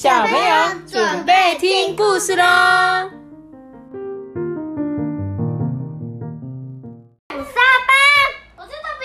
[0.00, 0.54] 小朋友
[0.86, 2.44] 准备听故事喽！
[2.44, 3.10] 沙
[7.34, 7.98] 班，
[8.58, 9.04] 我是豆比。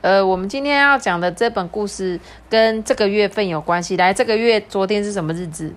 [0.00, 2.18] 呃，我们今天要讲的这本故事
[2.50, 3.96] 跟这个月份有关系。
[3.96, 5.72] 来，这个月昨天是什么日子？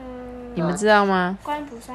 [0.00, 1.38] 嗯，你们知道吗？
[1.44, 1.94] 观菩萨。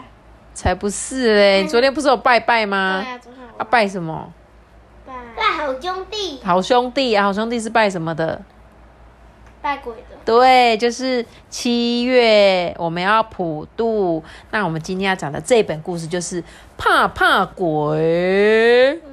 [0.54, 1.68] 才不是嘞！
[1.68, 3.02] 昨天不是有拜拜吗？
[3.04, 4.32] 对啊，昨天我啊，拜什么？
[5.06, 7.26] 拜拜好兄弟，好兄弟啊！
[7.26, 8.42] 好兄弟是拜什么的？
[9.68, 10.16] 拜鬼的。
[10.24, 14.24] 对，就是七月我们要普渡。
[14.52, 16.42] 那我们今天要讲的这本故事就是
[16.78, 17.68] 怕怕鬼。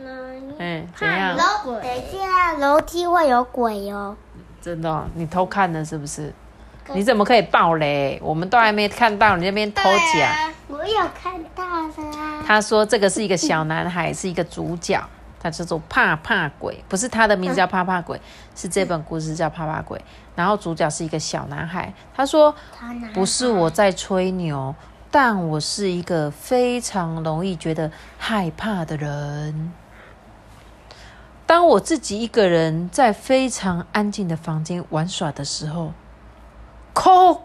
[0.07, 1.37] 嗯，哎，怎样？
[1.37, 4.17] 楼，等一下，楼梯会有鬼哦。
[4.63, 6.33] 真的哦、你偷看了是不是？
[6.93, 8.21] 你怎么可以爆雷？
[8.23, 10.53] 我们都还没看到，你那边偷讲。
[10.69, 12.45] 我有看到的啊。
[12.47, 15.03] 他说这个是一个小男孩，是一个主角，
[15.45, 18.19] 他叫做怕怕鬼，不是它的名字叫怕怕鬼，
[18.57, 20.03] 是这本故事叫怕怕鬼。
[20.35, 22.55] 然后主角是一个小男孩，他说
[23.13, 24.75] 不是我在吹牛，
[25.11, 29.71] 但我是一个非常容易觉得害怕的人。
[31.45, 35.93] 当我自己一个人在非常安静的房间玩耍的时候，
[36.95, 37.43] 空，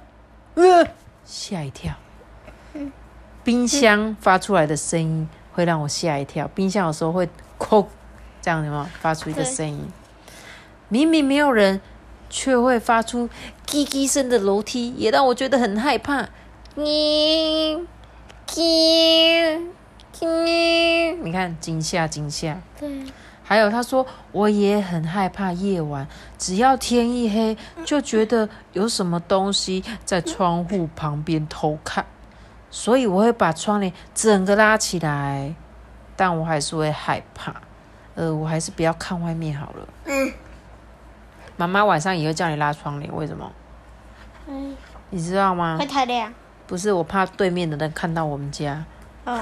[0.53, 0.87] 呃，
[1.25, 1.93] 吓一跳。
[3.43, 6.47] 冰箱发出来的声音会让我吓一跳。
[6.55, 7.27] 冰箱有时候会
[7.69, 7.85] 叩，
[8.41, 9.87] 这样有没有发出一个声音？
[10.87, 11.79] 明明没有人，
[12.29, 13.29] 却会发出
[13.67, 16.23] 叽叽声的楼梯，也让我觉得很害怕。
[16.75, 17.85] 叽
[18.47, 19.61] 叽
[20.11, 22.59] 叽，你看惊吓惊吓。
[22.79, 23.03] 对，
[23.43, 32.05] 还有他说，我也很害怕夜晚，只要天一黑，就觉得有什么东西在窗户旁边偷看，
[32.71, 35.53] 所以我会把窗帘整个拉起来，
[36.19, 37.55] 但我还是会害怕。
[38.15, 39.87] 呃，我还是不要看外面好了。
[40.03, 40.33] 嗯
[41.55, 43.49] 妈妈晚上也会叫你拉窗帘，为什么？
[44.47, 44.75] 嗯，
[45.11, 45.85] 你知道吗会？
[45.85, 46.33] 太亮。
[46.67, 48.83] 不是，我怕对面的人看到我们家。
[49.23, 49.39] 哦，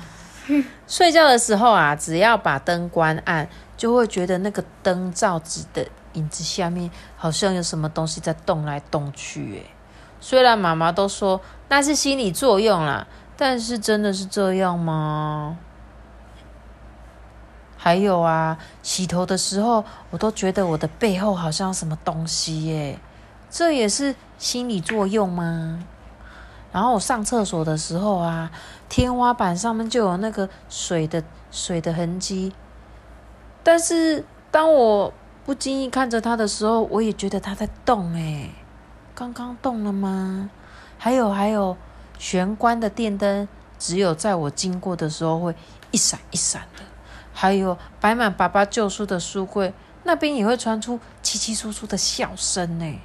[0.86, 9.58] 睡觉的时候啊，只要把灯关暗，就会觉得那个灯罩子的影子下面好像有什么东西在动来动去。
[9.58, 9.70] 哎，
[10.20, 15.58] 虽然妈妈都说那是心理作用啦，但是真的是这样吗？
[17.76, 22.98] 还有啊，洗头的时候，我都觉得我的背后好像什么东西耶，
[23.50, 25.84] 这也是心理作用吗？
[26.72, 28.50] 然后我上厕所的时候啊，
[28.88, 32.52] 天花板上面就有那个水的水的痕迹，
[33.62, 35.12] 但是当我
[35.44, 38.50] 不经意看着它的时候，我也觉得它在动诶，
[39.14, 40.50] 刚刚动了吗？
[40.98, 41.76] 还有还有，
[42.18, 43.48] 玄关的电灯
[43.78, 45.54] 只有在我经过的时候会
[45.90, 46.82] 一闪一闪的，
[47.38, 49.70] 还有摆满爸爸旧书的书柜
[50.04, 52.98] 那边也会传出稀稀疏疏的笑声呢。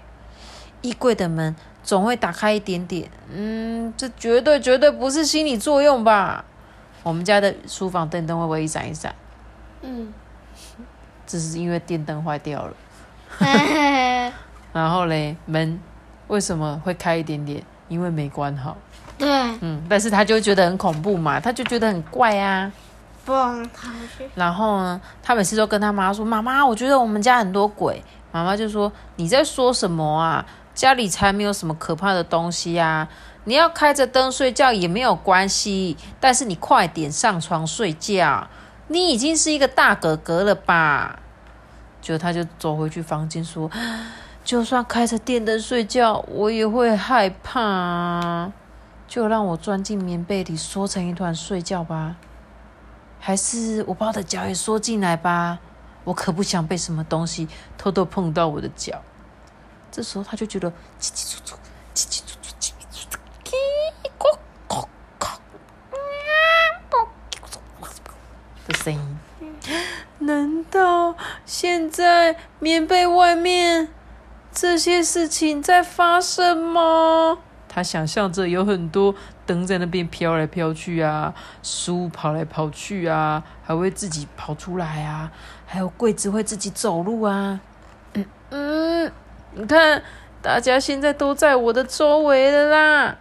[0.81, 1.53] 衣柜的门
[1.84, 6.46] 总会打开一点点，嗯，这绝对绝对不是心理作用吧？
[7.03, 9.14] 我们家的书房电灯会不会一闪一闪？
[9.81, 10.14] 嗯，
[11.28, 12.74] 只是因为电灯坏掉了。
[13.38, 13.47] 对，
[14.72, 15.78] 然后嘞，门
[16.28, 17.62] 为什么会开一点点？
[17.90, 18.78] 因为没关好。
[19.18, 22.72] 对嗯，但是他就会觉得很恐怖嘛，他就觉得很怪啊。
[23.26, 24.30] 不让他们去。
[24.36, 30.46] 然后呢，他每次都跟他妈说：“妈妈，我觉得我们家很多鬼。”妈妈就说：“你在说什么啊？
[30.74, 33.08] 家里才没有什么可怕的东西啊！
[33.44, 38.48] 你要开着灯睡觉也没有关系，但是你快点上床睡觉。
[38.88, 41.20] 你已经是一个大哥哥了吧？”
[42.02, 43.70] 就他就走回去房间说
[44.44, 48.53] ：“就算开着电灯睡觉，我也会害怕啊！
[49.08, 52.16] 就让我钻进棉被里缩成一团睡觉吧。”
[53.24, 55.59] 还是我把我的脚也缩进来吧，
[56.04, 59.00] 我可不想被什么东西偷偷碰到我的脚。
[59.92, 60.68] 这时候他就觉得
[61.00, 61.56] 叽叽楚楚、
[61.94, 63.52] 叽叽楚楚、叽叽楚楚、叽
[64.18, 64.88] 咕咕
[65.20, 65.38] 咕
[68.68, 69.20] 的声音。
[70.18, 71.16] 难道
[71.46, 73.90] 现在棉被外面
[74.52, 77.38] 这些事情在发生吗？
[77.67, 79.14] 他想象着有很多
[79.52, 85.30] 灯在那边飘来飘去啊，书跑来跑去啊，还会自己跑出来啊，
[85.66, 87.59] 还有柜子会自己走路啊。
[88.14, 89.12] 嗯嗯，
[89.53, 90.02] 你看，
[90.42, 93.18] 大家现在都在我的周围了啦。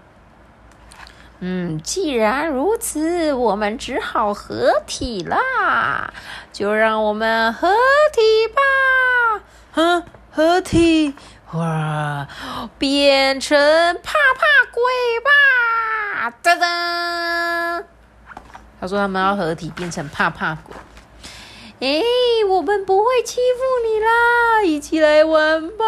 [1.41, 6.13] 嗯，既然如此，我们只好合体啦，
[6.53, 7.69] 就让我们合
[8.13, 8.23] 体
[8.55, 9.43] 吧。
[9.73, 11.15] 哼，合体。
[11.55, 12.29] 哇，
[12.79, 13.59] 变成
[14.05, 14.81] 怕怕鬼
[15.25, 15.31] 吧！
[16.43, 17.85] 噔噔，
[18.81, 20.75] 他说他们要合体变成怕怕鬼。
[21.81, 22.03] 哎，
[22.49, 25.85] 我们不会欺负你啦，一起来玩吧！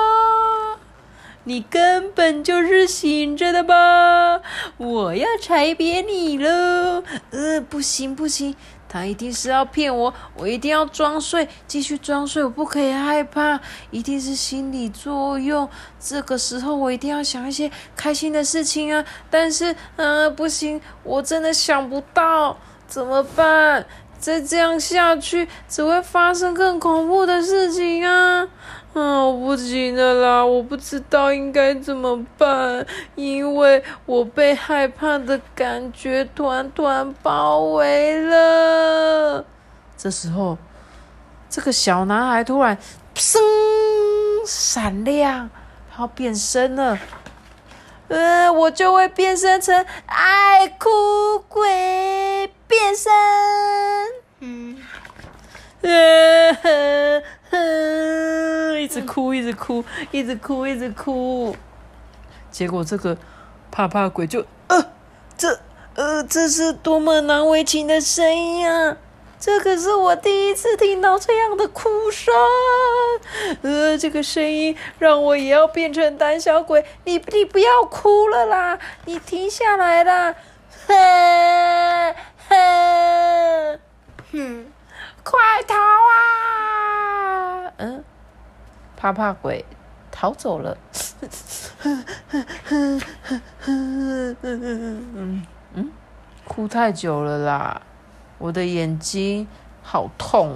[1.45, 4.41] 你根本就是醒着的吧？
[4.77, 7.03] 我要踩扁你喽！
[7.31, 8.55] 呃，不行不行，
[8.93, 13.59] 他一定是要骗我，我一定要装睡，继续装睡，我不可以害怕，
[13.91, 15.67] 一定是心理作用。
[15.99, 19.03] 这个时候我一定要想一些开心的事情啊！
[19.31, 23.87] 但是，呃，不行，我真的想不到，怎么办？
[24.19, 28.47] 再这样下去，只会发生更恐怖的事情啊！
[28.95, 39.45] 啊，我不行了啦，我不知道应该怎么办，因为我被害怕的感觉团团包围了。
[39.97, 40.59] 这时候，
[41.49, 42.77] 这个小男孩突然
[43.15, 43.39] 砰
[44.47, 45.49] 闪亮，
[45.91, 46.99] 他要变身了。
[48.09, 53.11] 呃，我就会变身成爱哭鬼变身。
[54.41, 54.77] 嗯，
[55.81, 57.23] 呃
[58.81, 61.55] 一直哭，一直哭，一直哭，一直哭。
[62.51, 63.17] 结果这个
[63.71, 64.91] 怕怕鬼就呃，
[65.37, 65.61] 这
[65.95, 68.97] 呃，这是多么难为情的声音啊！
[69.39, 72.33] 这可是我第一次听到这样的哭声，
[73.63, 76.85] 呃，这个声音让我也要变成胆小鬼。
[77.05, 80.35] 你你不要哭了啦，你停下来啦，
[80.87, 80.95] 哼
[82.49, 83.81] 哼
[84.33, 84.67] 哼，
[85.25, 86.72] 快逃啊！
[87.83, 88.05] 嗯，
[88.97, 89.65] 怕怕鬼
[90.13, 90.79] 逃走了。
[91.83, 92.05] 嗯
[95.75, 95.91] 嗯，
[96.47, 97.83] 哭太久了啦。
[98.39, 99.49] 我的眼睛
[99.83, 100.55] 好痛！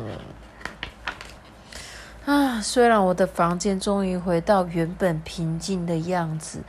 [2.27, 6.61] 啊，虽然我的房间终于回到原本平静的样子，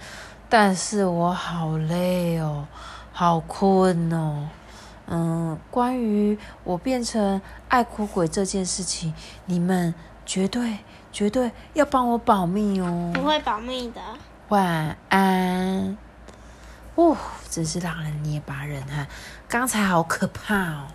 [0.49, 2.67] 但是我好累哦，
[3.13, 4.49] 好困哦。
[5.07, 7.39] 嗯，关于我变成
[7.69, 9.13] 爱哭鬼这件事情，
[9.45, 9.93] 你们
[10.27, 10.77] 绝对
[11.11, 13.11] 绝对要帮我保密哦。
[13.15, 14.01] 不会保密的。
[14.49, 15.97] 晚安。
[16.95, 17.15] 哦，
[17.49, 19.07] 真是让人捏巴人哈！
[19.47, 20.87] 刚才好可怕哦。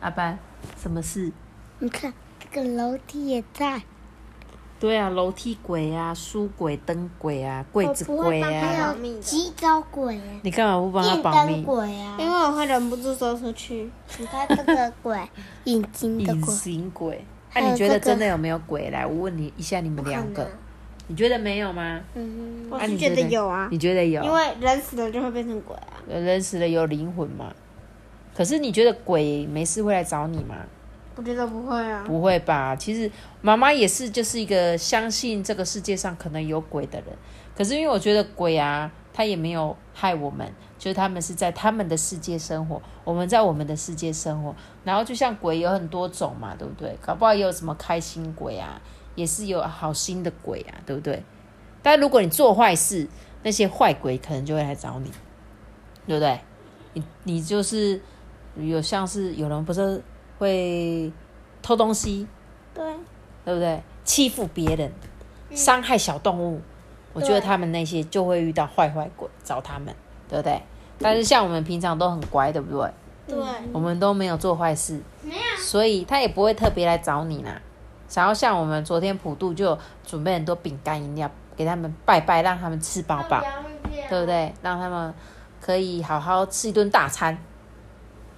[0.00, 0.38] 阿班，
[0.80, 1.32] 什么事？
[1.80, 3.82] 你看这个楼梯也在。
[4.80, 8.48] 对啊，楼梯鬼啊，书鬼、灯鬼啊，柜子鬼啊。
[8.48, 10.20] 还有洗澡鬼。
[10.42, 11.62] 你干嘛不帮他保密？
[11.64, 12.16] 鬼啊！
[12.16, 13.90] 因为我会忍不住走出去。
[14.18, 15.28] 你看这个鬼，
[15.64, 16.40] 隐形的鬼。
[16.40, 17.26] 隐形鬼。
[17.54, 18.90] 那你觉得真的有没有鬼？
[18.90, 20.48] 来，我问你一下，你们两个，
[21.06, 22.00] 你觉得没有吗？
[22.14, 23.68] 嗯，我是觉得有啊。
[23.70, 24.22] 你觉得有？
[24.22, 26.02] 因为人死了就会变成鬼啊。
[26.08, 27.52] 人死了有灵魂嘛？
[28.36, 30.56] 可是你觉得鬼没事会来找你吗？
[31.16, 32.04] 我觉得不会啊。
[32.06, 32.76] 不会吧？
[32.76, 33.10] 其实
[33.40, 37.06] 妈妈也是，就是一个相信这个世界上可能有鬼的人。
[37.56, 40.46] 可是因为我觉得鬼啊，他也没有害我们，
[40.78, 44.54] 就是他们是在他们的世界生活，我们在我们的世界生活。
[44.84, 46.96] 然后就像鬼有很多种嘛，对不对？
[47.02, 48.80] 搞不好也有什么开心鬼啊，
[49.16, 51.20] 也是有好心的鬼啊，对不对？
[51.82, 53.08] 但如果你做坏事，
[53.42, 55.10] 那些坏鬼可能就会来找你，
[56.06, 56.38] 对不对？
[56.92, 58.00] 你你就是。
[58.56, 60.02] 有像是有人不是
[60.36, 61.12] 会
[61.62, 62.26] 偷东西，
[62.74, 62.84] 对，
[63.44, 63.80] 对不对？
[64.02, 64.90] 欺负别人，
[65.52, 66.60] 伤害小动物，
[67.12, 69.94] 我觉得他们那些就会遇到坏坏鬼找他们，
[70.28, 70.60] 对不对？
[71.00, 72.90] 但是像我们平常都很乖，对不对？
[73.26, 73.36] 对，
[73.72, 77.60] 我们都没有做坏事，没有，所以他也不会特别来找你啦。
[78.14, 83.42] 然后像我们昨天普渡就准备很多饼干饮料给他们拜拜，让他们吃饱饱，
[84.08, 84.54] 对不对？
[84.62, 85.12] 让他们
[85.60, 87.36] 可以好好吃一顿大餐。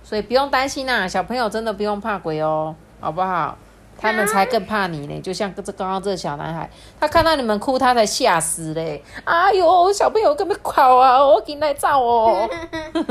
[0.03, 3.57] 所以不用担心啦，小朋友真的不用怕鬼哦，好不好？
[4.01, 9.05] 他们才更怕你呢，就像这刚刚这个小男孩，他看到你们哭，他才吓死嘞！
[9.25, 12.49] 哎呦，小朋友根本哭啊，我给你来照哦。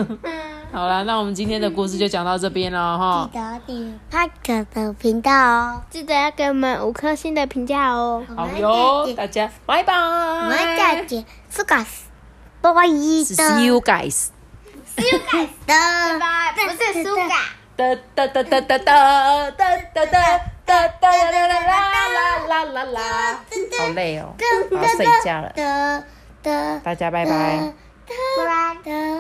[0.72, 3.30] 好了，那我们今天的故事就讲到这边了哈。
[3.32, 8.24] 记得订派克的频道哦，记得要给我们五颗星的评价哦。
[8.36, 9.94] 好哟，大家拜拜。
[9.94, 11.86] 我们再见，guys，
[12.62, 12.88] 拜拜。
[12.88, 14.30] See you guys。
[14.98, 15.74] 苏嘎的，
[16.68, 17.36] 不是苏嘎。
[17.80, 21.60] 哒哒哒哒哒哒哒哒哒哒哒啦啦
[22.48, 23.40] 啦啦啦啦，
[23.80, 24.36] 好累哦，
[24.70, 25.52] 我要睡觉了。
[26.84, 27.74] 大家拜拜。
[28.38, 28.46] 拜
[28.86, 29.20] 拜。